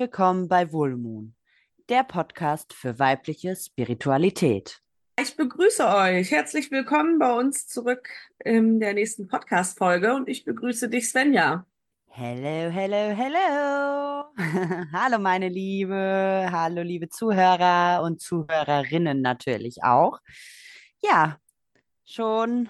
[0.00, 1.34] Herzlich willkommen bei Wohlmoon,
[1.88, 4.80] der Podcast für weibliche Spiritualität.
[5.20, 6.30] Ich begrüße euch.
[6.30, 8.08] Herzlich willkommen bei uns zurück
[8.44, 11.66] in der nächsten Podcast-Folge und ich begrüße dich, Svenja.
[12.06, 14.24] Hello, hello, hello.
[14.92, 16.48] Hallo, meine Liebe.
[16.48, 20.20] Hallo, liebe Zuhörer und Zuhörerinnen natürlich auch.
[21.02, 21.40] Ja,
[22.04, 22.68] schon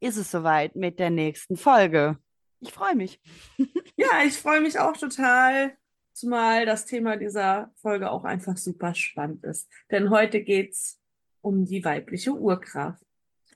[0.00, 2.16] ist es soweit mit der nächsten Folge.
[2.60, 3.20] Ich freue mich.
[3.96, 5.76] Ja, ich freue mich auch total,
[6.20, 9.68] zumal das Thema dieser Folge auch einfach super spannend ist.
[9.90, 11.00] Denn heute geht es
[11.40, 13.02] um die weibliche Urkraft.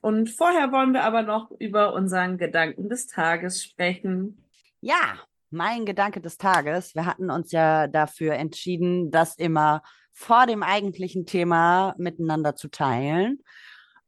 [0.01, 4.43] Und vorher wollen wir aber noch über unseren Gedanken des Tages sprechen.
[4.81, 6.95] Ja, mein Gedanke des Tages.
[6.95, 13.43] Wir hatten uns ja dafür entschieden, das immer vor dem eigentlichen Thema miteinander zu teilen.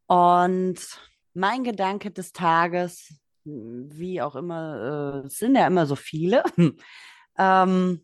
[0.08, 0.80] Und
[1.34, 6.44] mein Gedanke des Tages wie auch immer, äh, es sind ja immer so viele.
[7.38, 8.04] ähm,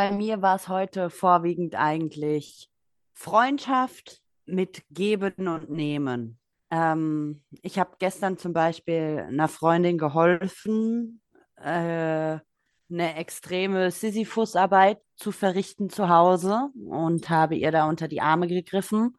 [0.00, 2.70] bei mir war es heute vorwiegend eigentlich
[3.12, 6.38] Freundschaft mit Geben und Nehmen.
[6.70, 11.20] Ähm, ich habe gestern zum Beispiel einer Freundin geholfen,
[11.56, 12.38] äh,
[12.88, 19.18] eine extreme Sisyphus-Arbeit zu verrichten zu Hause und habe ihr da unter die Arme gegriffen.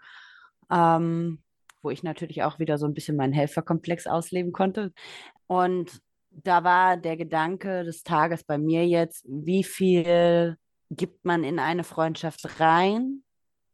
[0.71, 1.43] Ähm,
[1.83, 4.93] wo ich natürlich auch wieder so ein bisschen meinen Helferkomplex ausleben konnte.
[5.45, 10.57] Und da war der Gedanke des Tages bei mir jetzt, wie viel
[10.91, 13.23] gibt man in eine Freundschaft rein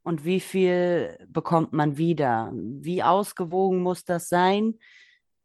[0.04, 2.52] und wie viel bekommt man wieder?
[2.54, 4.76] Wie ausgewogen muss das sein?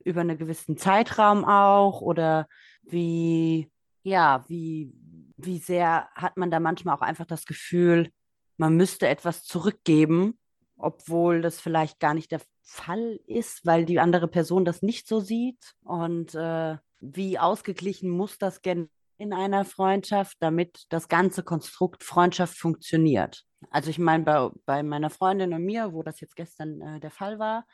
[0.04, 2.00] Über einen gewissen Zeitraum auch?
[2.00, 2.46] Oder
[2.82, 3.70] wie,
[4.02, 4.92] ja, wie,
[5.36, 8.10] wie sehr hat man da manchmal auch einfach das Gefühl,
[8.58, 10.38] man müsste etwas zurückgeben,
[10.76, 15.20] obwohl das vielleicht gar nicht der Fall ist, weil die andere Person das nicht so
[15.20, 15.74] sieht.
[15.82, 18.90] Und äh, wie ausgeglichen muss das gen
[19.22, 23.44] in einer Freundschaft, damit das ganze Konstrukt Freundschaft funktioniert.
[23.70, 27.12] Also ich meine, bei, bei meiner Freundin und mir, wo das jetzt gestern äh, der
[27.12, 27.64] Fall war,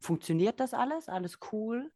[0.00, 1.92] funktioniert das alles, alles cool.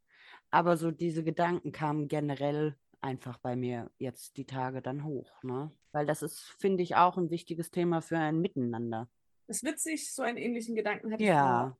[0.49, 5.71] Aber so diese Gedanken kamen generell einfach bei mir jetzt die Tage dann hoch, ne?
[5.91, 9.09] Weil das ist, finde ich, auch ein wichtiges Thema für ein Miteinander.
[9.47, 11.33] Das ist witzig, so einen ähnlichen Gedanken hatte ja.
[11.33, 11.77] ich vor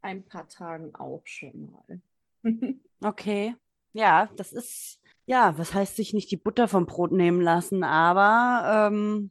[0.00, 2.00] ein paar Tagen auch schon mal.
[3.04, 3.54] okay.
[3.92, 8.88] Ja, das ist, ja, was heißt sich nicht die Butter vom Brot nehmen lassen, aber
[8.90, 9.30] ähm,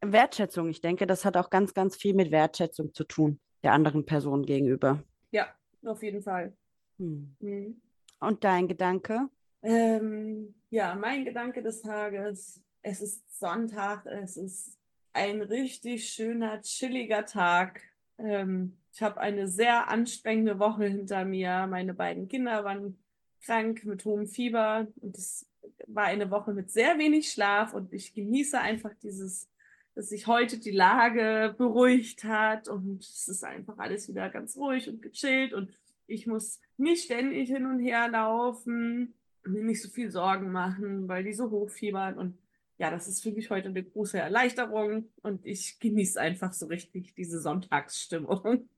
[0.00, 0.68] Wertschätzung.
[0.68, 4.44] Ich denke, das hat auch ganz, ganz viel mit Wertschätzung zu tun, der anderen Person
[4.44, 5.02] gegenüber.
[5.30, 5.48] Ja,
[5.84, 6.52] auf jeden Fall.
[6.98, 7.36] Hm.
[7.40, 7.80] Mhm.
[8.20, 9.28] Und dein Gedanke?
[9.62, 12.62] Ähm, ja, mein Gedanke des Tages.
[12.82, 14.78] Es ist Sonntag, es ist
[15.12, 17.80] ein richtig schöner, chilliger Tag.
[18.18, 21.66] Ähm, ich habe eine sehr anstrengende Woche hinter mir.
[21.66, 22.98] Meine beiden Kinder waren
[23.40, 24.86] krank mit hohem Fieber.
[25.00, 25.46] Und es
[25.86, 27.74] war eine Woche mit sehr wenig Schlaf.
[27.74, 29.48] Und ich genieße einfach dieses,
[29.94, 32.68] dass sich heute die Lage beruhigt hat.
[32.68, 35.52] Und es ist einfach alles wieder ganz ruhig und gechillt.
[35.52, 35.70] Und
[36.06, 39.14] ich muss nicht ständig hin und her laufen,
[39.44, 42.36] mir nicht so viel Sorgen machen, weil die so hochfiebern und
[42.80, 45.10] ja, das ist für mich heute eine große Erleichterung.
[45.22, 48.70] Und ich genieße einfach so richtig diese Sonntagsstimmung.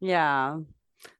[0.00, 0.64] Ja,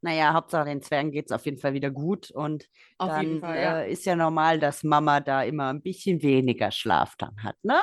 [0.01, 2.31] naja, Hauptsache den Zwergen geht es auf jeden Fall wieder gut.
[2.31, 2.69] Und
[2.99, 3.81] auf dann Fall, ja.
[3.81, 7.81] äh, ist ja normal, dass Mama da immer ein bisschen weniger Schlaf dann hat, ne?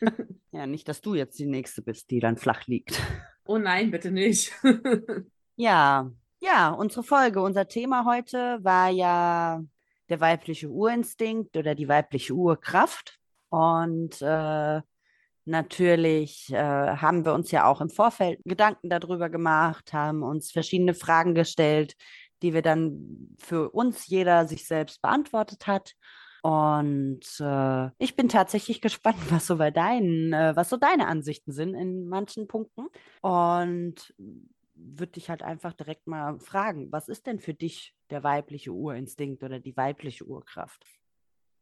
[0.52, 3.00] ja, nicht, dass du jetzt die Nächste bist, die dann flach liegt.
[3.44, 4.52] Oh nein, bitte nicht.
[5.56, 6.10] ja,
[6.40, 9.62] ja, unsere Folge, unser Thema heute war ja
[10.08, 13.18] der weibliche Urinstinkt oder die weibliche Urkraft.
[13.50, 14.80] Und äh,
[15.50, 20.94] Natürlich äh, haben wir uns ja auch im Vorfeld Gedanken darüber gemacht, haben uns verschiedene
[20.94, 21.96] Fragen gestellt,
[22.40, 25.94] die wir dann für uns jeder sich selbst beantwortet hat.
[26.42, 31.50] Und äh, ich bin tatsächlich gespannt, was so bei deinen, äh, was so deine Ansichten
[31.50, 32.86] sind in manchen Punkten.
[33.20, 34.14] Und
[34.74, 39.42] würde dich halt einfach direkt mal fragen, was ist denn für dich der weibliche Urinstinkt
[39.42, 40.86] oder die weibliche Urkraft?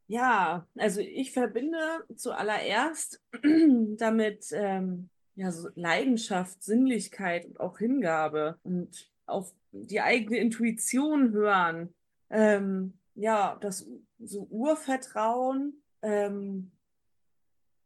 [0.08, 1.78] Ja, also ich verbinde
[2.16, 3.22] zuallererst
[3.98, 11.94] damit ähm, ja, so Leidenschaft, Sinnlichkeit und auch Hingabe und auf die eigene Intuition hören.
[12.30, 13.86] Ähm, ja, das
[14.18, 16.72] so Urvertrauen ähm,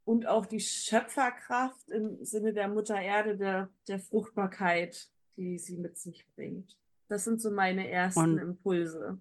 [0.05, 5.97] und auch die Schöpferkraft im Sinne der Mutter Erde, der, der Fruchtbarkeit, die sie mit
[5.97, 6.77] sich bringt.
[7.09, 9.19] Das sind so meine ersten und Impulse.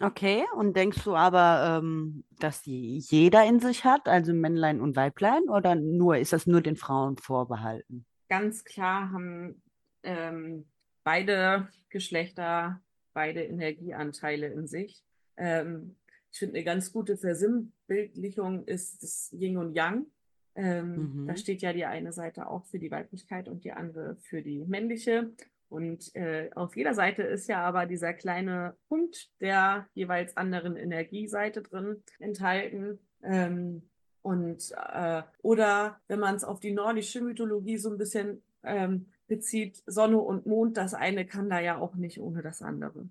[0.00, 4.96] Okay, und denkst du aber, ähm, dass die jeder in sich hat, also Männlein und
[4.96, 8.06] Weiblein, oder nur ist das nur den Frauen vorbehalten?
[8.28, 9.62] Ganz klar haben
[10.02, 10.64] ähm,
[11.04, 12.80] beide Geschlechter
[13.12, 15.04] beide Energieanteile in sich.
[15.36, 15.96] Ähm,
[16.30, 20.06] ich finde, eine ganz gute Versinnbildlichung ist das Yin und Yang.
[20.54, 21.26] Ähm, mhm.
[21.26, 24.64] Da steht ja die eine Seite auch für die Weiblichkeit und die andere für die
[24.64, 25.30] männliche.
[25.72, 31.62] Und äh, auf jeder Seite ist ja aber dieser kleine Punkt der jeweils anderen Energieseite
[31.62, 32.98] drin enthalten.
[33.22, 33.88] Ähm,
[34.20, 39.82] und äh, oder wenn man es auf die nordische Mythologie so ein bisschen ähm, bezieht,
[39.86, 43.08] Sonne und Mond, das eine kann da ja auch nicht ohne das andere.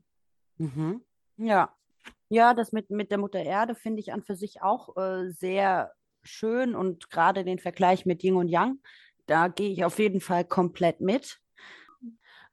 [0.60, 1.02] Mhm.
[1.38, 1.76] Ja.
[2.30, 5.94] Ja, das mit, mit der Mutter Erde finde ich an für sich auch äh, sehr
[6.22, 8.78] schön und gerade den Vergleich mit Yin und Yang,
[9.26, 11.42] da gehe ich auf jeden Fall komplett mit.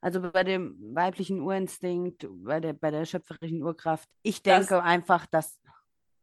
[0.01, 5.25] Also bei dem weiblichen Urinstinkt, bei der, bei der schöpferischen Urkraft, ich denke das, einfach,
[5.25, 5.59] dass.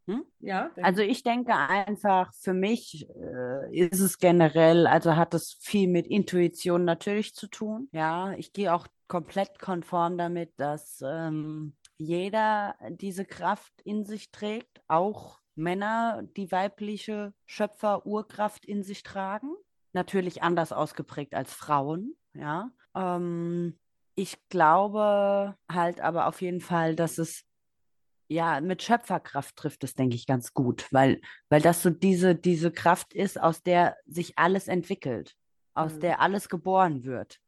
[0.06, 0.24] Hm?
[0.38, 0.70] Ja.
[0.82, 6.06] Also ich denke einfach, für mich äh, ist es generell, also hat es viel mit
[6.06, 7.88] Intuition natürlich zu tun.
[7.92, 14.80] Ja, ich gehe auch komplett konform damit, dass ähm, jeder diese Kraft in sich trägt,
[14.88, 19.54] auch Männer die weibliche Schöpfer-Urkraft in sich tragen.
[19.92, 22.70] Natürlich anders ausgeprägt als Frauen, ja.
[22.96, 23.78] Ähm,
[24.16, 27.44] ich glaube halt aber auf jeden Fall, dass es
[28.28, 32.72] ja mit Schöpferkraft trifft es, denke ich, ganz gut, weil, weil das so diese, diese
[32.72, 35.36] Kraft ist, aus der sich alles entwickelt,
[35.74, 36.00] aus mhm.
[36.00, 37.40] der alles geboren wird.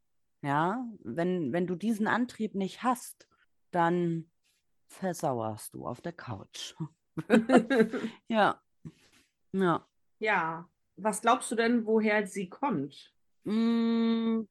[0.42, 3.26] Ja, wenn, wenn du diesen Antrieb nicht hast,
[3.72, 4.30] dann
[4.86, 6.74] versauerst du auf der Couch.
[8.28, 8.60] ja.
[9.52, 9.86] Ja.
[10.20, 10.68] Ja.
[10.96, 13.12] Was glaubst du denn, woher sie kommt?
[13.44, 14.42] Mm.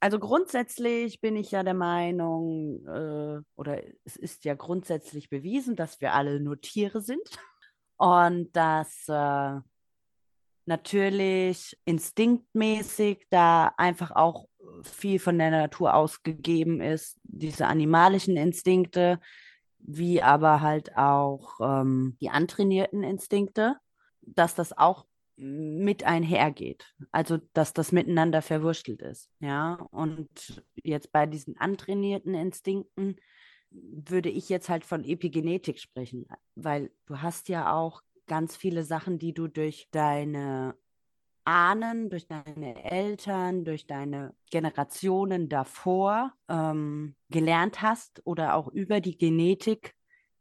[0.00, 6.00] Also grundsätzlich bin ich ja der Meinung, äh, oder es ist ja grundsätzlich bewiesen, dass
[6.00, 7.28] wir alle nur Tiere sind.
[7.96, 9.60] Und dass äh,
[10.64, 14.48] natürlich instinktmäßig da einfach auch
[14.82, 19.20] viel von der Natur ausgegeben ist, diese animalischen Instinkte,
[19.78, 23.76] wie aber halt auch ähm, die antrainierten Instinkte,
[24.22, 25.06] dass das auch
[25.40, 26.94] mit einhergeht.
[27.12, 29.30] Also, dass das miteinander verwurschtelt ist.
[29.40, 33.16] Ja, und jetzt bei diesen antrainierten Instinkten
[33.70, 36.26] würde ich jetzt halt von Epigenetik sprechen,
[36.56, 40.74] weil du hast ja auch ganz viele Sachen, die du durch deine
[41.44, 49.16] Ahnen, durch deine Eltern, durch deine Generationen davor ähm, gelernt hast oder auch über die
[49.16, 49.94] Genetik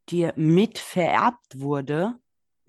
[0.10, 2.20] dir mit vererbt wurde,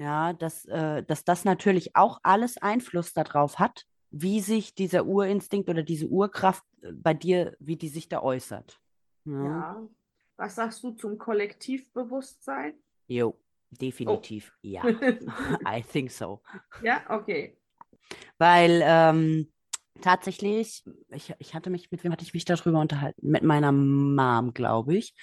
[0.01, 5.69] ja, dass, äh, dass das natürlich auch alles Einfluss darauf hat, wie sich dieser Urinstinkt
[5.69, 8.81] oder diese Urkraft äh, bei dir, wie die sich da äußert.
[9.27, 9.45] Ja.
[9.45, 9.89] ja.
[10.39, 12.73] Was sagst du zum Kollektivbewusstsein?
[13.09, 13.39] Jo,
[13.71, 14.53] definitiv.
[14.55, 14.59] Oh.
[14.67, 14.83] Ja,
[15.69, 16.41] I think so.
[16.83, 17.59] Ja, okay.
[18.39, 19.53] Weil ähm,
[20.01, 23.29] tatsächlich, ich, ich hatte mich, mit wem hatte ich mich darüber unterhalten?
[23.29, 25.15] Mit meiner Mom, glaube ich.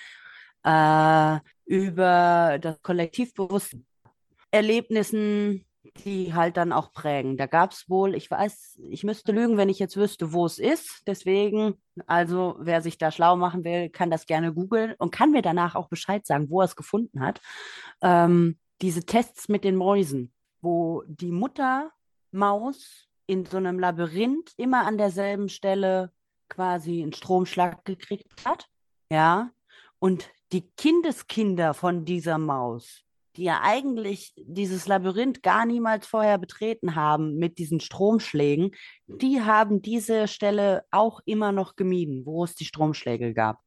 [0.63, 3.86] Äh, über das Kollektivbewusstsein.
[4.57, 5.65] Erlebnissen,
[6.03, 7.37] die halt dann auch prägen.
[7.37, 10.59] Da gab es wohl, ich weiß, ich müsste lügen, wenn ich jetzt wüsste, wo es
[10.59, 11.03] ist.
[11.07, 11.75] Deswegen,
[12.05, 15.75] also wer sich da schlau machen will, kann das gerne googeln und kann mir danach
[15.75, 17.39] auch Bescheid sagen, wo er es gefunden hat.
[18.01, 21.91] Ähm, diese Tests mit den Mäusen, wo die Mutter
[22.31, 26.11] Maus in so einem Labyrinth immer an derselben Stelle
[26.49, 28.67] quasi einen Stromschlag gekriegt hat.
[29.11, 29.51] Ja.
[29.99, 33.03] Und die Kindeskinder von dieser Maus,
[33.37, 38.71] die ja eigentlich dieses Labyrinth gar niemals vorher betreten haben mit diesen Stromschlägen,
[39.05, 43.59] die haben diese Stelle auch immer noch gemieden, wo es die Stromschläge gab.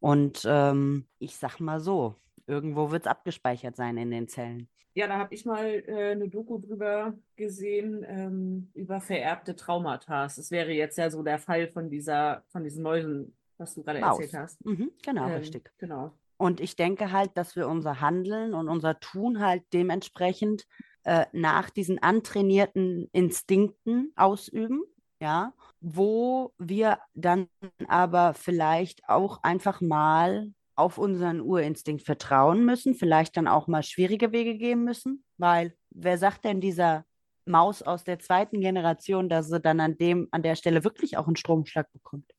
[0.00, 2.16] Und ähm, ich sag mal so,
[2.46, 4.68] irgendwo wird es abgespeichert sein in den Zellen.
[4.96, 10.24] Ja, da habe ich mal äh, eine Doku drüber gesehen, ähm, über vererbte Traumata.
[10.24, 14.00] Das wäre jetzt ja so der Fall von dieser, von diesen Mäusen, was du gerade
[14.00, 14.64] erzählt hast.
[14.64, 15.72] Mhm, genau, ähm, richtig.
[15.78, 16.12] Genau.
[16.44, 20.66] Und ich denke halt, dass wir unser Handeln und unser Tun halt dementsprechend
[21.04, 24.82] äh, nach diesen antrainierten Instinkten ausüben,
[25.22, 27.48] ja, wo wir dann
[27.88, 34.30] aber vielleicht auch einfach mal auf unseren Urinstinkt vertrauen müssen, vielleicht dann auch mal schwierige
[34.32, 37.06] Wege gehen müssen, weil wer sagt denn dieser
[37.46, 41.26] Maus aus der zweiten Generation, dass sie dann an dem, an der Stelle wirklich auch
[41.26, 42.30] einen Stromschlag bekommt?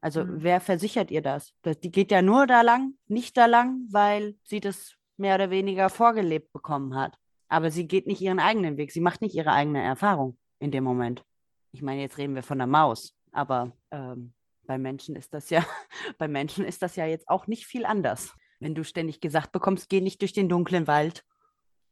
[0.00, 0.42] Also mhm.
[0.42, 1.52] wer versichert ihr das?
[1.62, 1.78] das?
[1.80, 5.90] Die geht ja nur da lang, nicht da lang, weil sie das mehr oder weniger
[5.90, 7.18] vorgelebt bekommen hat.
[7.48, 10.84] Aber sie geht nicht ihren eigenen Weg, sie macht nicht ihre eigene Erfahrung in dem
[10.84, 11.24] Moment.
[11.72, 14.32] Ich meine, jetzt reden wir von der Maus, aber ähm,
[14.66, 15.64] bei Menschen ist das ja,
[16.18, 18.34] bei Menschen ist das ja jetzt auch nicht viel anders.
[18.60, 21.24] Wenn du ständig gesagt bekommst, geh nicht durch den dunklen Wald,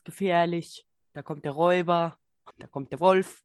[0.04, 2.18] gefährlich, da kommt der Räuber,
[2.58, 3.42] da kommt der Wolf.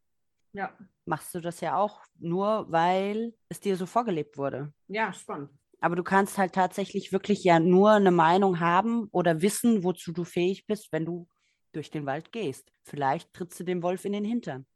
[0.53, 0.71] Ja.
[1.05, 4.73] Machst du das ja auch nur, weil es dir so vorgelebt wurde.
[4.87, 5.49] Ja, spannend.
[5.79, 10.23] Aber du kannst halt tatsächlich wirklich ja nur eine Meinung haben oder wissen, wozu du
[10.23, 11.27] fähig bist, wenn du
[11.71, 12.71] durch den Wald gehst.
[12.83, 14.67] Vielleicht trittst du dem Wolf in den Hintern.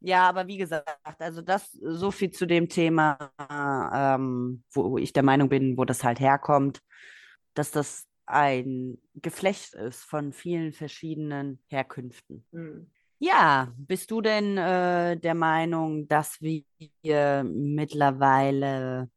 [0.00, 0.88] Ja, aber wie gesagt,
[1.20, 6.04] also das so viel zu dem Thema, ähm, wo ich der Meinung bin, wo das
[6.04, 6.80] halt herkommt,
[7.54, 12.46] dass das ein Geflecht ist von vielen verschiedenen Herkünften.
[12.50, 12.90] Mhm.
[13.24, 19.08] Ja, bist du denn äh, der Meinung, dass wir mittlerweile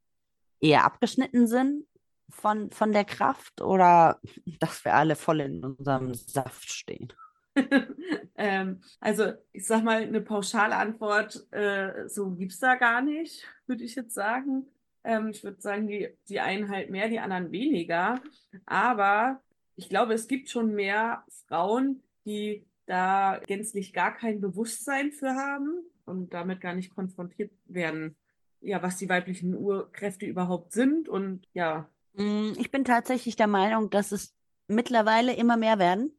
[0.59, 1.87] eher abgeschnitten sind
[2.29, 4.19] von, von der Kraft oder
[4.59, 7.11] dass wir alle voll in unserem Saft stehen?
[8.37, 13.43] ähm, also ich sag mal, eine pauschale Antwort, äh, so gibt es da gar nicht,
[13.65, 14.67] würde ich jetzt sagen.
[15.03, 18.21] Ähm, ich würde sagen, die, die einen halt mehr, die anderen weniger.
[18.67, 19.41] Aber
[19.75, 25.83] ich glaube, es gibt schon mehr Frauen, die da gänzlich gar kein Bewusstsein für haben
[26.05, 28.15] und damit gar nicht konfrontiert werden,
[28.61, 31.89] ja, was die weiblichen Urkräfte überhaupt sind und ja.
[32.13, 34.33] Mm, ich bin tatsächlich der Meinung, dass es
[34.67, 36.11] mittlerweile immer mehr werden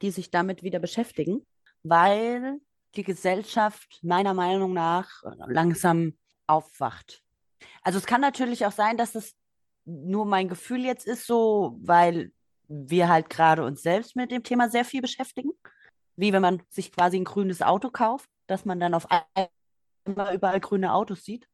[0.00, 1.44] die sich damit wieder beschäftigen,
[1.82, 2.60] weil
[2.96, 6.14] die Gesellschaft meiner Meinung nach langsam
[6.46, 7.22] aufwacht.
[7.82, 9.34] Also es kann natürlich auch sein, dass das
[9.84, 12.32] nur mein Gefühl jetzt ist, so, weil
[12.68, 15.50] wir halt gerade uns selbst mit dem Thema sehr viel beschäftigen.
[16.22, 20.60] Wie wenn man sich quasi ein grünes Auto kauft, dass man dann auf einmal überall
[20.60, 21.48] grüne Autos sieht.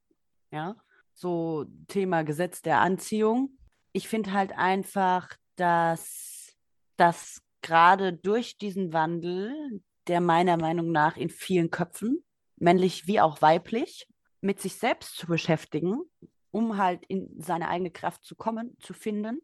[0.51, 0.77] Ja,
[1.15, 3.57] so Thema Gesetz der Anziehung.
[3.93, 6.55] Ich finde halt einfach, dass
[6.99, 12.23] das gerade durch diesen Wandel, der meiner Meinung nach in vielen Köpfen,
[12.57, 14.07] männlich wie auch weiblich,
[14.43, 16.03] mit sich selbst zu beschäftigen,
[16.51, 19.41] um halt in seine eigene Kraft zu kommen, zu finden,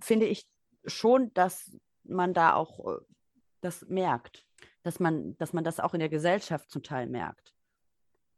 [0.00, 0.46] finde ich
[0.86, 3.00] schon, dass man da auch äh,
[3.60, 4.47] das merkt,
[4.88, 7.54] dass man, dass man das auch in der Gesellschaft zum Teil merkt.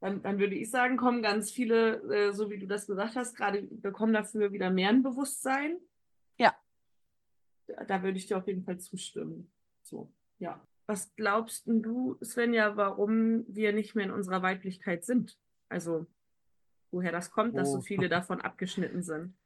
[0.00, 3.36] Dann, dann würde ich sagen, kommen ganz viele, äh, so wie du das gesagt hast,
[3.36, 5.78] gerade bekommen dafür wieder mehr ein Bewusstsein.
[6.38, 6.54] Ja
[7.86, 9.50] da würde ich dir auf jeden Fall zustimmen.
[9.82, 10.60] So, ja.
[10.86, 15.38] Was glaubst du, Svenja, warum wir nicht mehr in unserer Weiblichkeit sind?
[15.68, 16.06] Also,
[16.90, 17.74] woher das kommt, dass oh.
[17.74, 19.36] so viele davon abgeschnitten sind?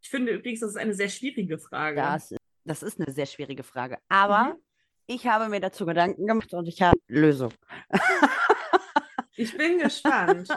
[0.00, 1.96] Ich finde übrigens, das ist eine sehr schwierige Frage.
[1.96, 3.98] Das, das ist eine sehr schwierige Frage.
[4.08, 4.60] Aber mhm.
[5.08, 7.52] Ich habe mir dazu Gedanken gemacht und ich habe Lösung.
[9.36, 10.48] ich bin gespannt.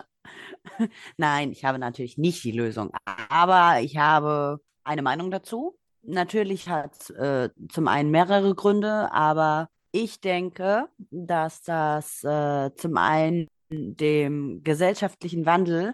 [1.18, 2.92] Nein, ich habe natürlich nicht die Lösung,
[3.30, 9.70] aber ich habe eine Meinung dazu Natürlich hat es äh, zum einen mehrere Gründe, aber
[9.92, 15.94] ich denke, dass das äh, zum einen dem gesellschaftlichen Wandel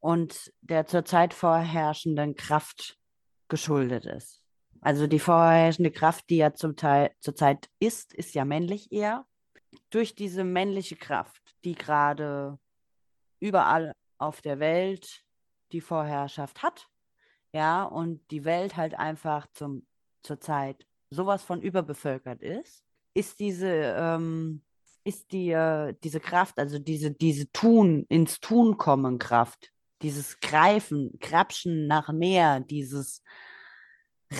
[0.00, 2.98] und der zurzeit vorherrschenden Kraft
[3.48, 4.41] geschuldet ist.
[4.82, 9.24] Also die vorherrschende Kraft, die ja zum Teil zurzeit ist, ist ja männlich eher.
[9.90, 12.58] Durch diese männliche Kraft, die gerade
[13.38, 15.24] überall auf der Welt
[15.70, 16.88] die Vorherrschaft hat,
[17.54, 19.86] ja, und die Welt halt einfach zum,
[20.22, 22.82] zurzeit sowas von überbevölkert ist,
[23.14, 24.62] ist diese, ähm,
[25.04, 29.70] ist die, äh, diese Kraft, also diese, diese Tun, ins Tun kommen Kraft,
[30.00, 33.22] dieses Greifen, Krapschen nach mehr, dieses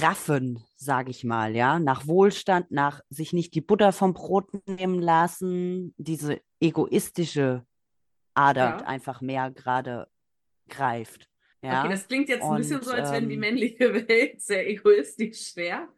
[0.01, 5.01] Raffen, sage ich mal, ja, nach Wohlstand, nach sich nicht die Butter vom Brot nehmen
[5.01, 7.67] lassen, diese egoistische
[8.35, 8.77] Ader ja.
[8.79, 10.09] einfach mehr gerade
[10.69, 11.29] greift.
[11.63, 11.81] Ja?
[11.81, 15.55] Okay, das klingt jetzt ein bisschen so, als wenn die ähm, männliche Welt sehr egoistisch
[15.57, 15.89] wäre.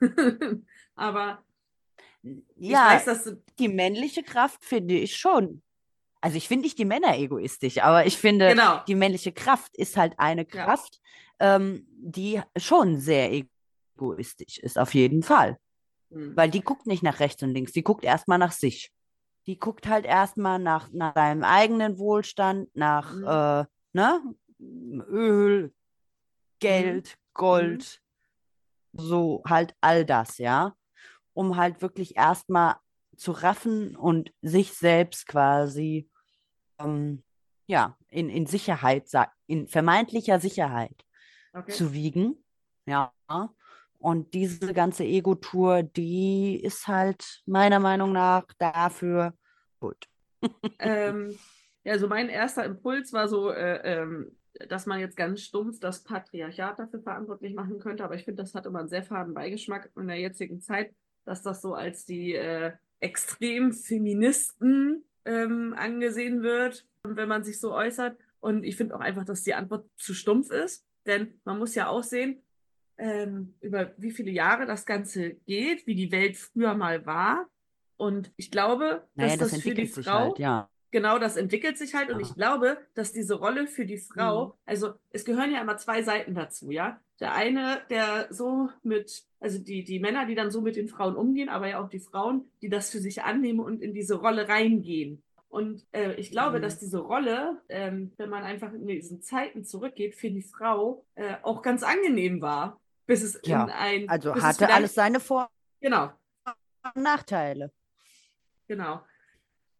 [0.94, 1.44] Aber
[2.56, 5.62] ja, weiß, dass die männliche Kraft finde ich schon.
[6.20, 8.82] Also ich finde nicht die Männer egoistisch, aber ich finde, genau.
[8.86, 11.00] die männliche Kraft ist halt eine Kraft,
[11.40, 11.56] ja.
[11.56, 15.58] ähm, die schon sehr egoistisch ist, auf jeden Fall.
[16.10, 16.36] Mhm.
[16.36, 18.92] Weil die guckt nicht nach rechts und links, die guckt erstmal nach sich.
[19.46, 23.24] Die guckt halt erstmal nach, nach seinem eigenen Wohlstand, nach, mhm.
[23.26, 24.22] äh, ne,
[24.60, 25.72] Öl,
[26.58, 27.34] Geld, mhm.
[27.34, 28.00] Gold,
[28.92, 28.98] mhm.
[29.00, 30.74] so halt all das, ja,
[31.32, 32.76] um halt wirklich erstmal
[33.18, 36.08] zu raffen und sich selbst quasi
[36.78, 37.22] ähm,
[37.66, 39.10] ja, in, in Sicherheit,
[39.46, 41.04] in vermeintlicher Sicherheit
[41.52, 41.72] okay.
[41.72, 42.42] zu wiegen.
[42.86, 43.12] Ja.
[43.98, 49.34] Und diese ganze Ego-Tour, die ist halt meiner Meinung nach dafür
[49.80, 50.06] gut.
[50.78, 51.36] ähm,
[51.84, 56.04] ja, so mein erster Impuls war so, äh, ähm, dass man jetzt ganz stumpf das
[56.04, 59.90] Patriarchat dafür verantwortlich machen könnte, aber ich finde, das hat immer einen sehr faden Beigeschmack
[59.96, 60.94] in der jetzigen Zeit,
[61.24, 67.72] dass das so als die äh, extrem Feministen ähm, angesehen wird, wenn man sich so
[67.72, 68.18] äußert.
[68.40, 71.88] Und ich finde auch einfach, dass die Antwort zu stumpf ist, denn man muss ja
[71.88, 72.42] auch sehen,
[72.98, 77.48] ähm, über wie viele Jahre das Ganze geht, wie die Welt früher mal war.
[77.96, 80.68] Und ich glaube, naja, dass das, das für die Frau, halt, ja.
[80.90, 82.10] Genau das entwickelt sich halt.
[82.10, 84.52] Und ich glaube, dass diese Rolle für die Frau, Mhm.
[84.66, 87.00] also es gehören ja immer zwei Seiten dazu, ja.
[87.20, 91.16] Der eine, der so mit, also die, die Männer, die dann so mit den Frauen
[91.16, 94.48] umgehen, aber ja auch die Frauen, die das für sich annehmen und in diese Rolle
[94.48, 95.22] reingehen.
[95.48, 96.62] Und äh, ich glaube, Mhm.
[96.62, 101.36] dass diese Rolle, ähm, wenn man einfach in diesen Zeiten zurückgeht, für die Frau äh,
[101.42, 102.80] auch ganz angenehm war.
[103.06, 104.08] Bis es Ja, in ein.
[104.10, 106.12] Also hatte alles seine Vor- Genau,
[106.94, 107.72] und Nachteile.
[108.66, 109.00] genau.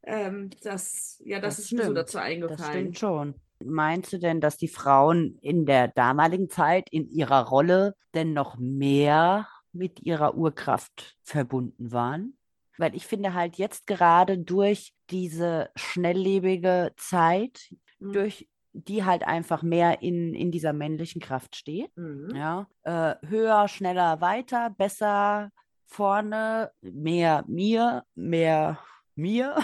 [0.04, 1.98] Ähm, das, ja, das, Das ist mir so stimmt.
[1.98, 2.70] dazu Das eingefallen.
[2.72, 3.34] stimmt schon.
[3.64, 8.56] Meinst du denn, dass die Frauen in der damaligen Zeit in ihrer Rolle denn noch
[8.56, 12.36] mehr mit ihrer Urkraft verbunden waren?
[12.78, 18.12] Weil ich finde halt jetzt gerade durch diese schnelllebige Zeit, Mhm.
[18.12, 22.36] durch die halt einfach mehr in, in dieser männlichen Kraft steht, Mhm.
[22.36, 25.50] ja, äh, höher, schneller, weiter, besser,
[25.86, 28.78] vorne, mehr mir, mehr
[29.16, 29.56] mir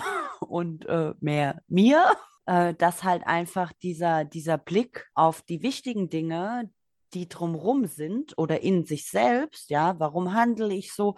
[0.45, 2.05] und äh, mehr mir,
[2.47, 6.71] äh, dass halt einfach dieser, dieser Blick auf die wichtigen Dinge,
[7.15, 11.15] die drumrum sind oder in sich selbst, ja, warum handle ich so,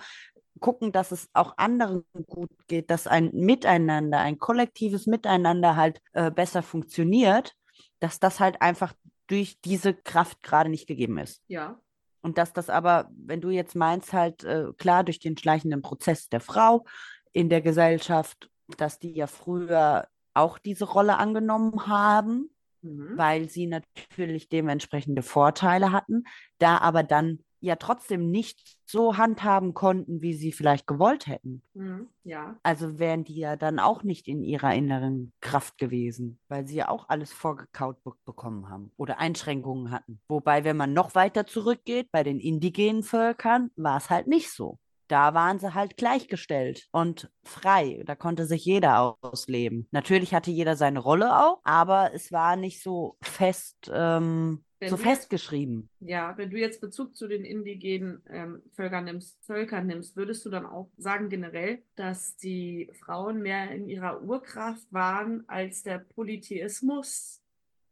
[0.61, 6.31] gucken, dass es auch anderen gut geht, dass ein Miteinander, ein kollektives Miteinander halt äh,
[6.31, 7.55] besser funktioniert,
[8.01, 8.95] dass das halt einfach
[9.27, 11.43] durch diese Kraft gerade nicht gegeben ist.
[11.49, 11.81] Ja.
[12.23, 16.29] Und dass das aber, wenn du jetzt meinst, halt äh, klar durch den schleichenden Prozess
[16.29, 16.85] der Frau
[17.33, 22.51] in der Gesellschaft, dass die ja früher auch diese Rolle angenommen haben,
[22.83, 23.17] Mhm.
[23.17, 26.25] weil sie natürlich dementsprechende Vorteile hatten,
[26.59, 31.63] da aber dann ja trotzdem nicht so handhaben konnten, wie sie vielleicht gewollt hätten.
[31.75, 32.09] Mhm.
[32.23, 32.57] Ja.
[32.63, 36.89] Also wären die ja dann auch nicht in ihrer inneren Kraft gewesen, weil sie ja
[36.89, 40.21] auch alles vorgekaut be bekommen haben oder Einschränkungen hatten.
[40.29, 44.79] Wobei, wenn man noch weiter zurückgeht, bei den indigenen Völkern war es halt nicht so.
[45.09, 48.03] Da waren sie halt gleichgestellt und frei.
[48.07, 49.89] Da konnte sich jeder ausleben.
[49.93, 54.97] Natürlich hatte jeder seine Rolle auch, aber es war nicht so fest, ähm, Wenn so
[54.97, 55.89] festgeschrieben.
[56.01, 60.51] Ja, wenn du jetzt Bezug zu den indigenen ähm, Völkern nimmst, Völkern nimmst, würdest du
[60.51, 67.41] dann auch sagen generell, dass die Frauen mehr in ihrer Urkraft waren, als der Polytheismus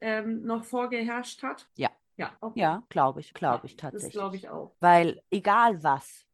[0.01, 1.69] ähm, noch vorgeherrscht hat?
[1.77, 1.91] Ja.
[2.17, 2.61] Ja, okay.
[2.61, 4.13] Ja, glaube ich, glaube ich Das tatsächlich.
[4.13, 4.73] glaube ich auch.
[4.79, 6.25] Weil egal was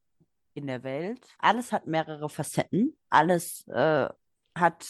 [0.54, 4.08] in der Welt, alles hat mehrere Facetten, alles äh,
[4.56, 4.86] hat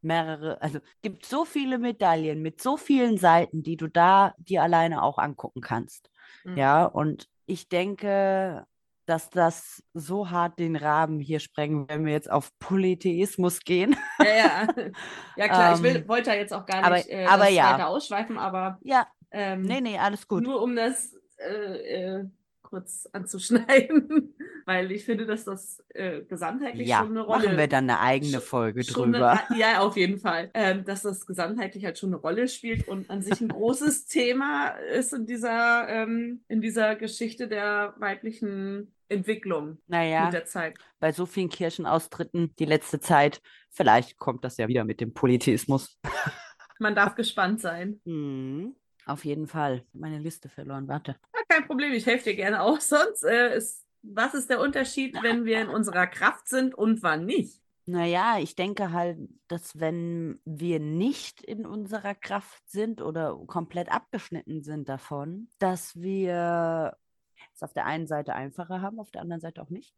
[0.00, 5.02] mehrere, also gibt so viele Medaillen mit so vielen Seiten, die du da dir alleine
[5.02, 6.10] auch angucken kannst.
[6.44, 6.56] Mhm.
[6.56, 8.64] Ja, und ich denke,
[9.06, 13.96] dass das so hart den Rahmen hier sprengen, wenn wir jetzt auf Polytheismus gehen.
[14.20, 14.66] Ja, ja.
[15.36, 17.72] ja klar, ich will, Ähm, wollte da jetzt auch gar aber- nicht äh, aber ja.
[17.72, 20.42] weiter ausschweifen, aber Ja, ähm, nee, nee, alles gut.
[20.42, 22.24] Nur um das äh, äh,
[22.68, 24.34] kurz anzuschneiden,
[24.66, 28.00] weil ich finde, dass das äh, gesamtheitlich Ja, schon eine Rolle machen wir dann eine
[28.00, 29.40] eigene Folge drüber.
[29.48, 30.50] Eine, ja, auf jeden Fall.
[30.52, 34.68] Ähm, dass das gesamtheitlich halt schon eine Rolle spielt und an sich ein großes Thema
[34.92, 40.76] ist in dieser, ähm, in dieser Geschichte der weiblichen Entwicklung Naja, mit der Zeit.
[41.00, 45.98] bei so vielen Kirchenaustritten die letzte Zeit, vielleicht kommt das ja wieder mit dem Polytheismus.
[46.78, 48.00] Man darf gespannt sein.
[48.04, 48.74] Mhm.
[49.06, 49.86] Auf jeden Fall.
[49.94, 51.16] Meine Liste verloren, warte.
[51.48, 52.80] Kein Problem, ich helfe dir gerne auch.
[52.80, 57.24] Sonst äh, ist, was ist der Unterschied, wenn wir in unserer Kraft sind und wann
[57.24, 57.60] nicht?
[57.86, 64.62] Naja, ich denke halt, dass wenn wir nicht in unserer Kraft sind oder komplett abgeschnitten
[64.62, 66.98] sind davon, dass wir
[67.54, 69.94] es auf der einen Seite einfacher haben, auf der anderen Seite auch nicht.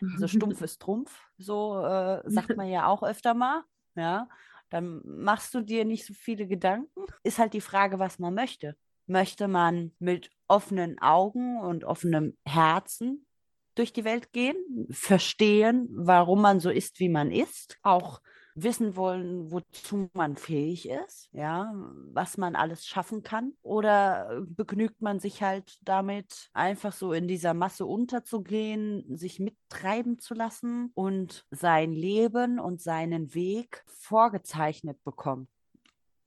[0.00, 3.64] Also stumpf ist Trumpf, so äh, sagt man ja auch öfter mal.
[3.96, 4.28] Ja,
[4.70, 7.04] dann machst du dir nicht so viele Gedanken.
[7.22, 8.76] Ist halt die Frage, was man möchte.
[9.06, 13.26] Möchte man mit offenen Augen und offenem Herzen
[13.74, 14.56] durch die Welt gehen,
[14.90, 18.20] verstehen, warum man so ist, wie man ist, auch
[18.54, 21.72] wissen wollen, wozu man fähig ist, ja,
[22.12, 23.52] was man alles schaffen kann?
[23.62, 30.34] Oder begnügt man sich halt damit, einfach so in dieser Masse unterzugehen, sich mittreiben zu
[30.34, 35.48] lassen und sein Leben und seinen Weg vorgezeichnet bekommt,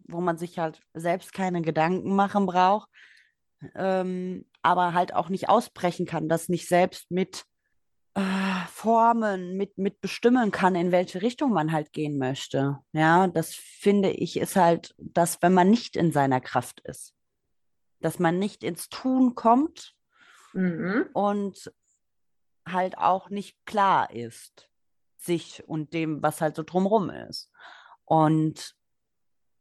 [0.08, 2.90] wo man sich halt selbst keine Gedanken machen braucht,
[3.76, 7.46] ähm, aber halt auch nicht ausbrechen kann, das nicht selbst mit
[8.16, 8.22] äh,
[8.72, 12.80] formen, mit, mit bestimmen kann, in welche Richtung man halt gehen möchte.
[12.92, 17.14] Ja, das finde ich ist halt das, wenn man nicht in seiner Kraft ist.
[18.00, 19.94] Dass man nicht ins Tun kommt
[20.54, 21.10] Mhm.
[21.14, 21.72] und
[22.68, 24.70] halt auch nicht klar ist,
[25.18, 27.52] sich und dem, was halt so drumrum ist.
[28.06, 28.76] Und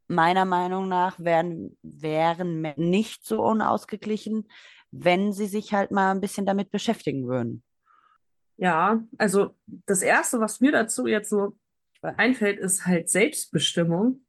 [0.08, 4.48] meiner Meinung nach wären, wären nicht so unausgeglichen,
[4.90, 7.62] wenn sie sich halt mal ein bisschen damit beschäftigen würden.
[8.56, 11.56] Ja, also das Erste, was mir dazu jetzt so
[12.02, 14.24] einfällt, ist halt Selbstbestimmung.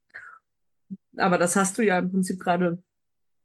[1.16, 2.82] Aber das hast du ja im Prinzip gerade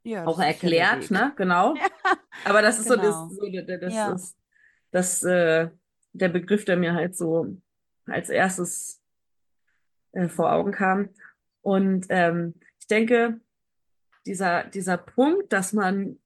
[0.03, 1.33] Ja, auch erklärt, ne?
[1.35, 1.75] Genau.
[2.05, 3.29] Ja, Aber das ist so, das, genau.
[3.29, 4.11] so das, das Ja.
[4.13, 4.37] ist
[4.91, 5.69] das, äh,
[6.13, 7.57] der Begriff, der mir halt so
[8.05, 9.01] als erstes
[10.11, 11.09] äh, vor Augen kam.
[11.63, 13.39] Und ähm, ich denke,
[14.27, 16.19] dieser, dieser Punkt, dass man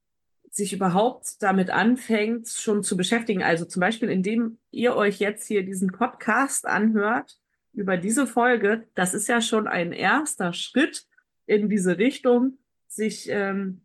[0.50, 5.64] sich überhaupt damit anfängt, schon zu beschäftigen, also zum Beispiel, indem ihr euch jetzt hier
[5.64, 7.38] diesen Podcast anhört
[7.74, 11.06] über diese Folge, das ist ja schon ein erster Schritt
[11.46, 13.82] in diese Richtung, sich ähm,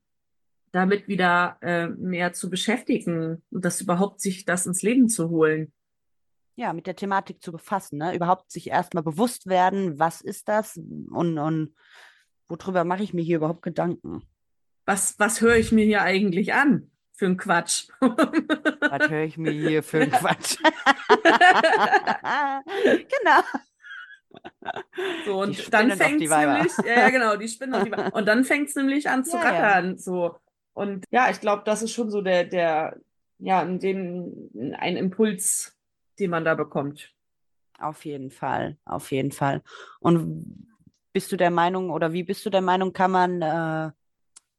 [0.72, 5.72] damit wieder äh, mehr zu beschäftigen und das überhaupt sich das ins Leben zu holen.
[6.54, 8.14] Ja, mit der Thematik zu befassen, ne?
[8.14, 11.74] Überhaupt sich erstmal bewusst werden, was ist das und, und
[12.48, 14.22] worüber mache ich mir hier überhaupt Gedanken?
[14.84, 17.88] Was, was höre ich mir hier eigentlich an für einen Quatsch?
[18.00, 20.56] Was höre ich mir hier für einen Quatsch?
[22.84, 23.42] genau.
[25.24, 28.12] So, Die und spinnen dann fängt nämlich, ja, ja, genau, die spinnen auf die Weiber.
[28.16, 29.50] Und dann fängt es nämlich an zu Ja, ja.
[29.50, 29.98] rattern.
[29.98, 30.36] So.
[30.72, 32.96] Und ja, ich glaube, das ist schon so der, der,
[33.38, 35.76] ja, den, ein Impuls,
[36.18, 37.12] den man da bekommt.
[37.78, 39.62] Auf jeden Fall, auf jeden Fall.
[39.98, 40.68] Und
[41.12, 43.90] bist du der Meinung oder wie bist du der Meinung, kann man, äh,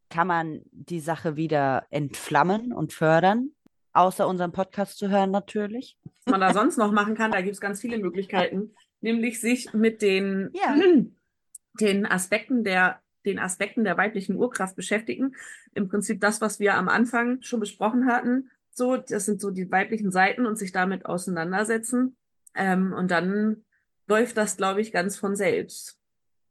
[0.10, 3.52] kann man die Sache wieder entflammen und fördern?
[3.94, 5.98] Außer unserem Podcast zu hören natürlich.
[6.26, 9.74] Was man da sonst noch machen kann, da gibt es ganz viele Möglichkeiten, nämlich sich
[9.74, 10.76] mit den, Ja.
[11.80, 15.36] den Aspekten der, den Aspekten der weiblichen Urkraft beschäftigen.
[15.74, 18.52] Im Prinzip das, was wir am Anfang schon besprochen hatten.
[18.74, 22.18] So, das sind so die weiblichen Seiten und sich damit auseinandersetzen.
[22.56, 23.64] Ähm, und dann
[24.08, 26.00] läuft das, glaube ich, ganz von selbst.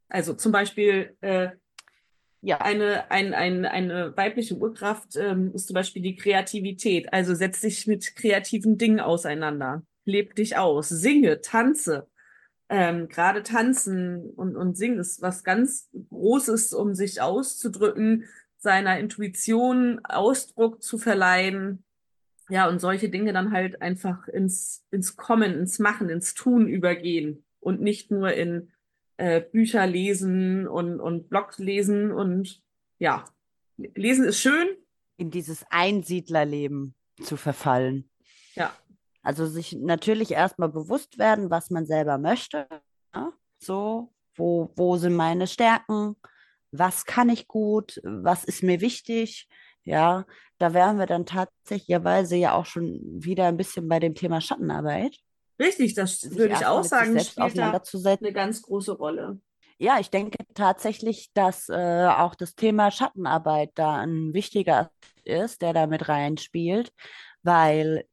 [0.08, 1.50] Also zum Beispiel äh,
[2.44, 7.12] Ja, eine, ein, ein, eine weibliche Urkraft ähm, ist zum Beispiel die Kreativität.
[7.12, 9.84] Also setz dich mit kreativen Dingen auseinander.
[10.04, 10.88] Leb dich aus.
[10.88, 12.08] Singe, tanze.
[12.68, 18.24] Ähm, Gerade tanzen und, und singen ist was ganz Großes, um sich auszudrücken,
[18.58, 21.84] seiner Intuition Ausdruck zu verleihen.
[22.48, 27.44] Ja, und solche Dinge dann halt einfach ins, ins Kommen, ins Machen, ins Tun übergehen
[27.60, 28.72] und nicht nur in
[29.16, 32.62] äh, Bücher lesen und, und Blogs lesen und
[32.98, 33.24] ja,
[33.76, 34.68] lesen ist schön,
[35.16, 38.10] in dieses Einsiedlerleben zu verfallen.
[38.54, 38.76] ja,
[39.22, 42.66] Also sich natürlich erstmal bewusst werden, was man selber möchte.
[43.14, 43.32] Ja?
[43.58, 46.16] So, wo, wo sind meine Stärken?
[46.72, 48.00] Was kann ich gut?
[48.02, 49.48] Was ist mir wichtig?
[49.84, 50.24] Ja,
[50.58, 55.16] da wären wir dann tatsächlicherweise ja auch schon wieder ein bisschen bei dem Thema Schattenarbeit.
[55.58, 59.40] richtig, das würde ich auch sagen, spielt da eine ganz große Rolle.
[59.78, 64.92] Ja, ich denke tatsächlich, dass äh, auch das Thema Schattenarbeit da ein wichtiger
[65.24, 66.92] ist, der da mit reinspielt,
[67.42, 68.04] weil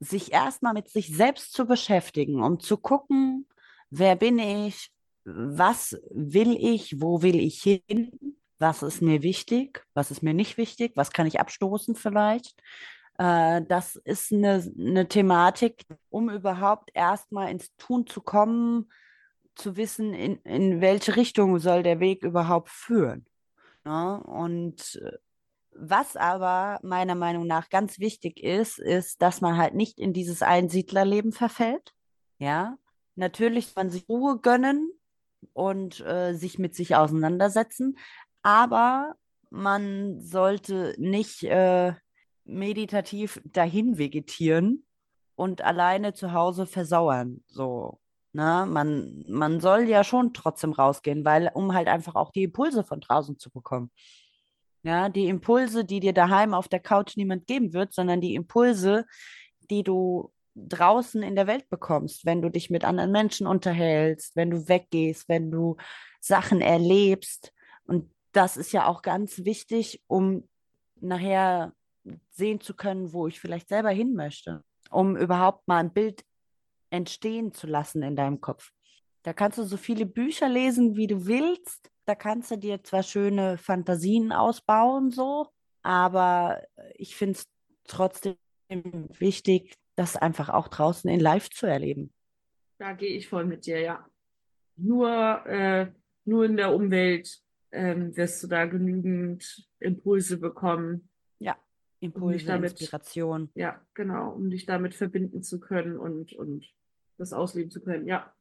[0.00, 3.46] sich erstmal mit sich selbst zu beschäftigen, um zu gucken,
[3.90, 4.90] wer bin ich,
[5.24, 10.56] was will ich, wo will ich hin, was ist mir wichtig, was ist mir nicht
[10.56, 12.60] wichtig, was kann ich abstoßen vielleicht.
[13.18, 18.90] Äh, das ist eine, eine Thematik, um überhaupt erstmal ins Tun zu kommen,
[19.54, 23.26] zu wissen, in, in welche Richtung soll der Weg überhaupt führen.
[23.84, 24.22] Ne?
[24.22, 25.16] Und äh,
[25.78, 30.42] was aber meiner Meinung nach ganz wichtig ist, ist, dass man halt nicht in dieses
[30.42, 31.92] Einsiedlerleben verfällt.
[32.38, 32.76] Ja,
[33.14, 34.90] natürlich kann man sich Ruhe gönnen
[35.52, 37.98] und äh, sich mit sich auseinandersetzen,
[38.46, 39.16] aber
[39.50, 41.94] man sollte nicht äh,
[42.44, 44.86] meditativ dahin vegetieren
[45.34, 47.42] und alleine zu Hause versauern.
[47.48, 47.98] So,
[48.32, 48.64] ne?
[48.68, 53.00] Man, man soll ja schon trotzdem rausgehen, weil, um halt einfach auch die Impulse von
[53.00, 53.90] draußen zu bekommen.
[54.84, 59.06] Ja, die Impulse, die dir daheim auf der Couch niemand geben wird, sondern die Impulse,
[59.70, 64.50] die du draußen in der Welt bekommst, wenn du dich mit anderen Menschen unterhältst, wenn
[64.50, 65.76] du weggehst, wenn du
[66.20, 67.52] Sachen erlebst.
[67.88, 70.46] Und das ist ja auch ganz wichtig, um
[71.00, 71.72] nachher
[72.30, 76.22] sehen zu können, wo ich vielleicht selber hin möchte, um überhaupt mal ein Bild
[76.90, 78.72] entstehen zu lassen in deinem Kopf.
[79.22, 81.90] Da kannst du so viele Bücher lesen, wie du willst.
[82.04, 85.48] Da kannst du dir zwar schöne Fantasien ausbauen, so,
[85.82, 86.62] aber
[86.94, 87.48] ich finde es
[87.88, 88.36] trotzdem
[89.18, 92.12] wichtig, das einfach auch draußen in Live zu erleben.
[92.78, 94.06] Da gehe ich voll mit dir, ja.
[94.76, 95.90] Nur, äh,
[96.24, 101.08] nur in der Umwelt ähm, wirst du da genügend Impulse bekommen.
[101.38, 101.56] Ja,
[102.00, 103.50] Impulse, damit- Inspiration.
[103.54, 106.66] Ja, genau, um dich damit verbinden zu können und, und
[107.18, 108.06] das ausleben zu können.
[108.06, 108.32] Ja,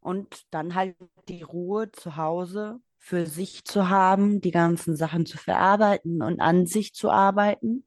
[0.00, 0.96] Und dann halt
[1.28, 6.66] die Ruhe zu Hause für sich zu haben, die ganzen Sachen zu verarbeiten und an
[6.66, 7.84] sich zu arbeiten.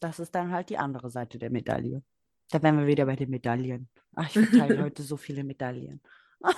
[0.00, 2.02] Das ist dann halt die andere Seite der Medaille.
[2.50, 3.88] Da wären wir wieder bei den Medaillen.
[4.14, 6.00] Ach, ich verteile heute so viele Medaillen.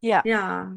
[0.00, 0.22] ja.
[0.24, 0.76] Ja.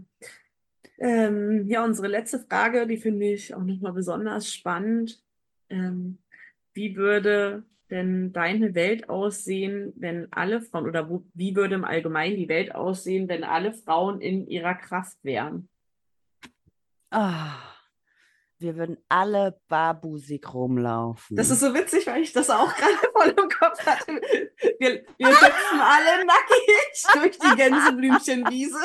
[1.04, 5.22] Ähm, ja, unsere letzte Frage, die finde ich auch nochmal besonders spannend.
[5.70, 6.18] Ähm,
[6.72, 12.38] wie würde denn deine Welt aussehen, wenn alle Frauen, oder wo, wie würde im Allgemeinen
[12.38, 15.68] die Welt aussehen, wenn alle Frauen in ihrer Kraft wären?
[17.12, 17.52] Ah,
[18.60, 21.36] wir würden alle barbusig rumlaufen.
[21.36, 24.22] Das ist so witzig, weil ich das auch gerade voll im Kopf hatte.
[24.80, 28.80] Wir, wir hüpfen alle nackig durch die Gänseblümchenwiese.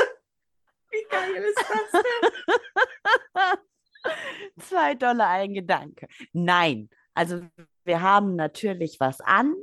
[0.91, 3.59] Wie geil ist das denn?
[4.59, 6.09] Zwei Dollar ein Gedanke.
[6.33, 7.43] Nein, also
[7.85, 9.55] wir haben natürlich was an,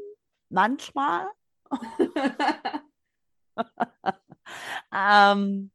[0.50, 1.28] manchmal.
[4.94, 5.72] ähm,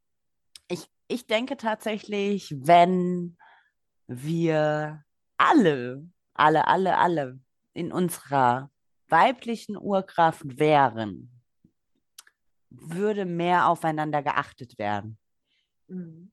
[0.69, 3.37] ich, ich denke tatsächlich, wenn
[4.07, 5.05] wir
[5.37, 7.41] alle, alle, alle, alle
[7.73, 8.71] in unserer
[9.09, 11.41] weiblichen Urkraft wären,
[12.71, 15.20] würde mehr aufeinander geachtet werden.
[15.91, 16.31] Mhm.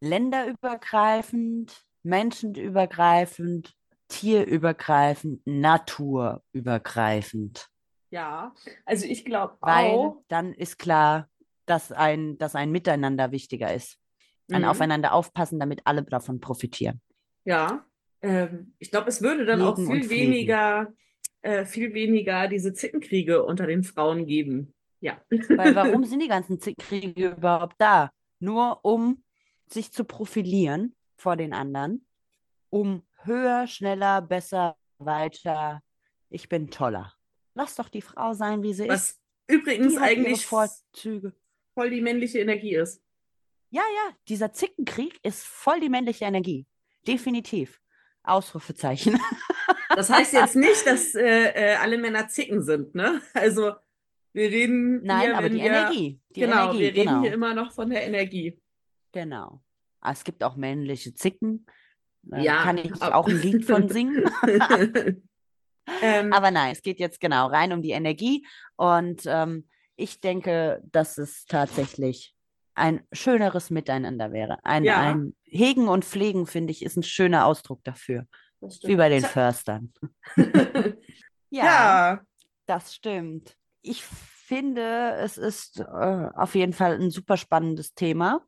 [0.00, 3.74] Länderübergreifend, menschenübergreifend,
[4.08, 7.68] tierübergreifend, naturübergreifend.
[8.10, 8.52] Ja,
[8.84, 10.22] also ich glaube Weil auch.
[10.28, 11.28] dann ist klar,
[11.66, 13.98] dass ein, dass ein Miteinander wichtiger ist.
[14.50, 14.68] Ein Mhm.
[14.68, 17.00] Aufeinander aufpassen, damit alle davon profitieren.
[17.44, 17.86] Ja,
[18.20, 20.92] ähm, ich glaube, es würde dann auch Legen und viel weniger,
[21.42, 24.74] äh, viel weniger diese Zickenkriege unter den Frauen geben.
[25.00, 25.20] Ja.
[25.30, 25.30] Weil
[25.76, 28.10] warum sind die ganzen Kriege überhaupt da?
[28.40, 29.22] Nur um
[29.68, 32.04] sich zu profilieren vor den anderen,
[32.70, 35.82] um höher, schneller, besser, weiter.
[36.28, 37.14] Ich bin toller.
[37.54, 38.90] Lass doch die Frau sein, wie sie ist.
[38.90, 41.34] Was übrigens eigentlich Vorzüge.
[41.74, 43.02] voll die männliche Energie ist.
[43.70, 46.66] Ja, ja, dieser Zickenkrieg ist voll die männliche Energie.
[47.06, 47.80] Definitiv.
[48.22, 49.20] Ausrufezeichen.
[49.96, 53.20] Das heißt jetzt nicht, dass äh, äh, alle Männer Zicken sind, ne?
[53.34, 53.74] Also
[54.32, 56.20] wir reden Nein, hier, aber die wir, Energie.
[56.34, 57.20] Die genau, Energie, wir reden genau.
[57.22, 58.60] hier immer noch von der Energie.
[59.12, 59.62] Genau.
[60.00, 61.66] Ah, Es gibt auch männliche Zicken.
[62.22, 64.24] Da Ja, kann ich auch ein Lied von singen.
[66.02, 68.46] ähm, Aber nein, es geht jetzt genau rein um die Energie.
[68.76, 69.66] Und ähm,
[69.96, 72.34] ich denke, dass es tatsächlich
[72.74, 74.58] ein schöneres Miteinander wäre.
[74.64, 74.98] Ein, Ja.
[75.00, 78.26] ein Hegen und Pflegen, finde ich, ist ein schöner Ausdruck dafür.
[78.84, 79.22] Wie bei den.
[79.22, 79.92] Förstern.
[81.52, 82.20] Ja, ja,
[82.66, 83.56] das stimmt.
[83.82, 88.44] Ich finde, es ist äh, auf jeden Fall ein super spannendes Thema.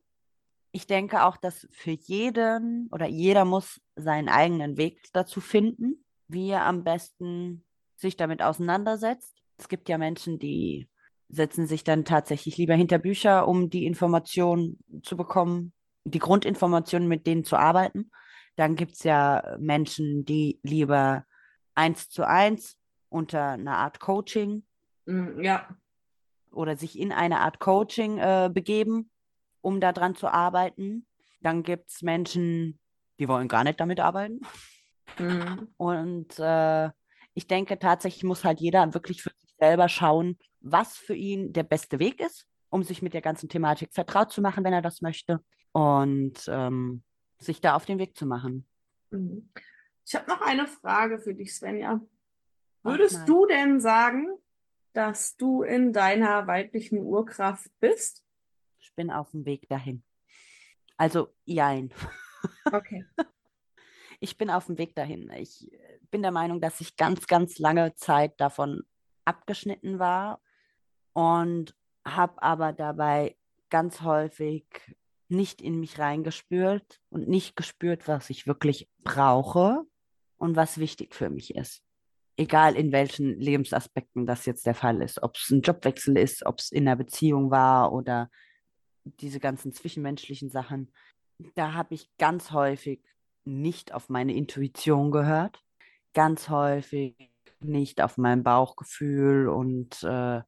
[0.71, 6.49] Ich denke auch, dass für jeden oder jeder muss seinen eigenen Weg dazu finden, wie
[6.49, 7.63] er am besten
[7.95, 9.35] sich damit auseinandersetzt.
[9.57, 10.89] Es gibt ja Menschen, die
[11.29, 17.25] setzen sich dann tatsächlich lieber hinter Bücher, um die Informationen zu bekommen, die Grundinformationen mit
[17.27, 18.11] denen zu arbeiten.
[18.55, 21.25] Dann gibt es ja Menschen, die lieber
[21.75, 22.77] eins zu eins
[23.09, 24.63] unter einer Art Coaching
[25.05, 25.67] ja,
[26.53, 29.09] oder sich in eine Art Coaching äh, begeben,
[29.61, 31.05] um daran zu arbeiten.
[31.41, 32.79] Dann gibt es Menschen,
[33.19, 34.41] die wollen gar nicht damit arbeiten.
[35.17, 36.89] mm, Und äh,
[37.33, 41.63] ich denke, tatsächlich muss halt jeder wirklich für sich selber schauen, was für ihn der
[41.63, 45.01] beste Weg ist, um sich mit der ganzen Thematik vertraut zu machen, wenn er das
[45.01, 45.43] möchte.
[45.71, 47.03] Und ähm,
[47.39, 48.65] sich da auf den Weg zu machen.
[49.11, 49.39] mm.
[50.05, 52.01] Ich habe noch eine Frage für dich, Svenja.
[52.83, 54.27] Würdest du denn sagen,
[54.93, 58.23] dass du in deiner weiblichen Urkraft bist?
[58.79, 60.03] Ich bin auf dem Weg dahin.
[60.97, 61.93] Also, jein.
[62.71, 63.05] Okay.
[64.19, 65.29] Ich bin auf dem Weg dahin.
[65.31, 65.69] Ich
[66.09, 68.83] bin der Meinung, dass ich ganz, ganz lange Zeit davon
[69.25, 70.39] abgeschnitten war
[71.11, 71.75] und
[72.05, 73.35] habe aber dabei
[73.69, 74.65] ganz häufig
[75.27, 79.83] nicht in mich reingespürt und nicht gespürt, was ich wirklich brauche
[80.37, 81.83] und was wichtig für mich ist.
[82.35, 85.21] Egal in welchen Lebensaspekten das jetzt der Fall ist.
[85.21, 88.29] Ob es ein Jobwechsel ist, ob es in einer Beziehung war oder
[89.03, 90.91] diese ganzen zwischenmenschlichen Sachen.
[91.55, 93.01] Da habe ich ganz häufig
[93.45, 95.63] nicht auf meine Intuition gehört,
[96.13, 97.15] ganz häufig
[97.59, 100.41] nicht auf mein Bauchgefühl und äh,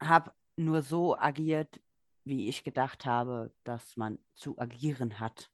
[0.00, 1.80] habe nur so agiert,
[2.24, 5.50] wie ich gedacht habe, dass man zu agieren hat.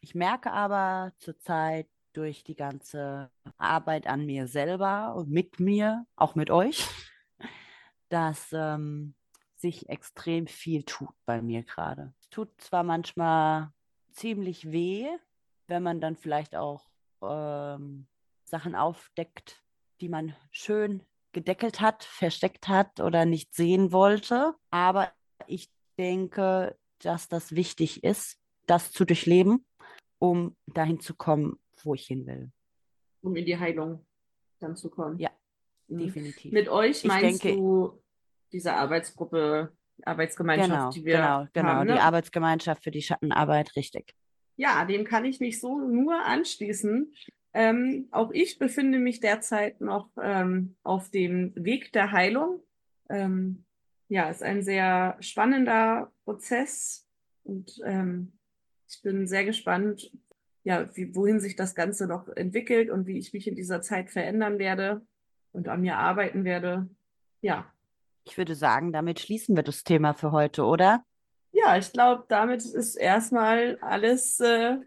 [0.00, 6.34] Ich merke aber zurzeit durch die ganze Arbeit an mir selber und mit mir, auch
[6.34, 6.86] mit euch,
[8.08, 9.14] dass ähm,
[9.56, 12.14] sich extrem viel tut bei mir gerade.
[12.20, 13.72] Es tut zwar manchmal
[14.12, 15.06] ziemlich weh,
[15.66, 16.88] wenn man dann vielleicht auch
[17.22, 18.06] ähm,
[18.44, 19.62] Sachen aufdeckt,
[20.00, 21.02] die man schön
[21.32, 24.54] gedeckelt hat, versteckt hat oder nicht sehen wollte.
[24.70, 25.12] Aber
[25.46, 29.66] ich denke, dass das wichtig ist, das zu durchleben,
[30.18, 32.50] um dahin zu kommen, wo ich hin will.
[33.22, 34.04] Um in die Heilung
[34.60, 35.18] dann zu kommen.
[35.18, 35.30] Ja,
[35.88, 35.98] Mhm.
[35.98, 36.52] definitiv.
[36.52, 38.02] Mit euch Ich meinst denke- du
[38.52, 41.68] diese Arbeitsgruppe, Arbeitsgemeinschaft, Genau, die wir genau, genau.
[41.68, 41.88] haben.
[41.88, 42.02] Die Ne?
[42.02, 44.14] Arbeitsgemeinschaft für die Schattenarbeit, richtig.
[44.56, 47.12] Ja, dem kann ich mich so nur anschließen.
[47.54, 52.62] Ähm, auch ich befinde mich derzeit noch ähm, auf dem Weg der Heilung.
[53.08, 53.64] Ähm,
[54.08, 57.08] ja, ist ein sehr spannender Prozess
[57.44, 58.32] und ähm,
[58.88, 60.10] ich bin sehr gespannt,
[60.66, 64.10] ja, wie, wohin sich das Ganze noch entwickelt und wie ich mich in dieser Zeit
[64.10, 65.00] verändern werde
[65.52, 66.88] und an mir arbeiten werde.
[67.40, 67.66] Ja,
[68.24, 71.04] Ich würde sagen, damit schließen wir das Thema für heute, oder?
[71.52, 74.82] ja, ich glaube, damit ist erstmal alles äh, Alle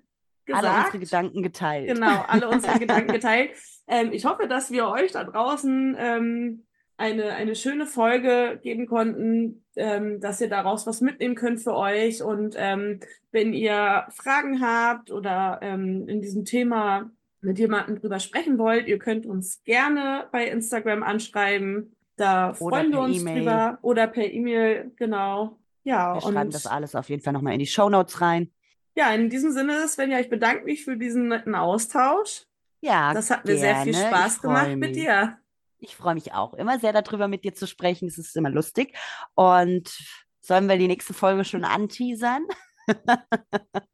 [0.46, 0.86] gesagt.
[0.86, 1.88] unsere Gedanken geteilt.
[1.88, 3.52] Genau, alle unsere Gedanken geteilt.
[3.88, 6.66] Ähm, ich hoffe, dass wir euch da draußen ähm,
[7.00, 12.22] eine, eine schöne Folge geben konnten, ähm, dass ihr daraus was mitnehmen könnt für euch.
[12.22, 13.00] Und ähm,
[13.32, 17.10] wenn ihr Fragen habt oder ähm, in diesem Thema
[17.42, 21.96] mit jemandem drüber sprechen wollt, ihr könnt uns gerne bei Instagram anschreiben.
[22.18, 23.38] Da Oder freuen wir uns E-Mail.
[23.40, 23.80] drüber.
[23.82, 25.58] Oder per E-Mail, genau.
[25.86, 28.52] Ja, Wir schreiben das alles auf jeden Fall nochmal in die Shownotes rein.
[28.96, 32.44] ja, in diesem Sinne, Svenja, ich bedanke mich für diesen netten Austausch.
[32.82, 33.94] Ja, Das hat mir sehr viel.
[33.94, 35.04] Spaß gemacht freu mit mich.
[35.04, 35.38] dir.
[35.80, 38.08] Ich freue mich auch immer sehr darüber, mit dir zu sprechen.
[38.08, 38.98] Es ist immer lustig.
[39.36, 39.98] Und
[40.42, 42.46] sollen wir die nächste Folge schon anteasern?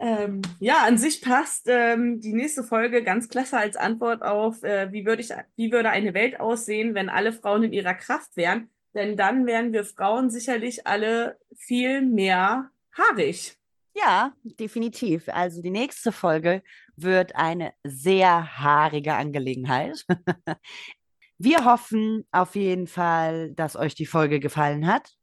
[0.00, 4.92] Ähm, ja, an sich passt ähm, die nächste Folge ganz klasse als Antwort auf, äh,
[4.92, 8.68] wie würde ich, wie würde eine Welt aussehen, wenn alle Frauen in ihrer Kraft wären?
[8.92, 13.56] Denn dann wären wir Frauen sicherlich alle viel mehr haarig.
[13.94, 15.28] Ja, definitiv.
[15.28, 16.62] Also die nächste Folge
[16.96, 20.04] wird eine sehr haarige Angelegenheit.
[21.38, 25.16] Wir hoffen auf jeden Fall, dass euch die Folge gefallen hat.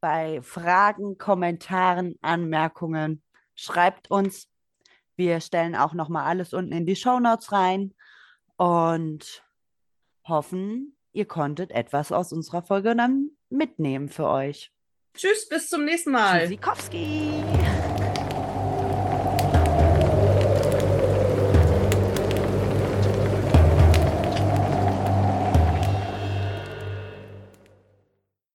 [0.00, 3.22] Bei Fragen, Kommentaren, Anmerkungen
[3.54, 4.48] schreibt uns.
[5.16, 7.94] Wir stellen auch noch mal alles unten in die Shownotes rein
[8.56, 9.44] und
[10.26, 14.72] hoffen, ihr konntet etwas aus unserer Folge dann mitnehmen für euch.
[15.14, 16.40] Tschüss, bis zum nächsten Mal.
[16.40, 17.42] Tschüssikowski!